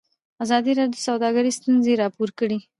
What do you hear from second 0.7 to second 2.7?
راډیو د سوداګري ستونزې راپور کړي.